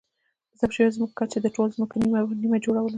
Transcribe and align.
د 0.49 0.51
ضبط 0.59 0.71
شویو 0.75 0.95
ځمکو 0.95 1.17
کچې 1.19 1.37
د 1.41 1.47
ټولو 1.55 1.73
ځمکو 1.77 1.95
نییمه 2.41 2.57
جوړوله 2.65 2.89